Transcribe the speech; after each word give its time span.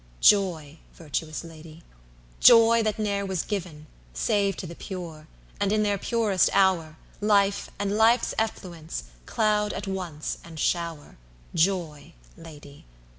Joy, 0.19 0.79
virtuous 0.95 1.43
Lady! 1.43 1.83
Joy 2.39 2.81
that 2.81 2.97
ne'er 2.97 3.23
was 3.23 3.43
given, 3.43 3.85
Save 4.15 4.57
to 4.57 4.65
the 4.65 4.73
pure, 4.73 5.27
and 5.59 5.71
in 5.71 5.83
their 5.83 5.99
purest 5.99 6.49
hour, 6.53 6.97
Life, 7.19 7.69
and 7.77 7.95
life's 7.95 8.33
effluence, 8.39 9.03
cloud 9.27 9.73
at 9.73 9.85
once 9.85 10.39
and 10.43 10.59
shower, 10.59 11.17
Joy, 11.53 12.13
Lady! 12.35 12.85